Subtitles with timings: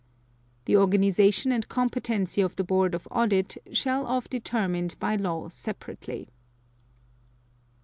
[0.65, 5.47] (2) The organization and competency of the Board of Audit shall of determined by law
[5.49, 6.27] separately.